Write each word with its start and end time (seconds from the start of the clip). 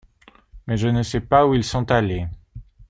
Mais 0.65 0.77
je 0.77 0.87
ne 0.87 1.03
sais 1.03 1.21
pas 1.21 1.45
où 1.45 1.53
ils 1.53 1.63
sont 1.63 1.91
allés. 1.91 2.25